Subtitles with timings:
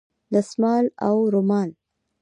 [0.33, 1.69] دستمال او رومال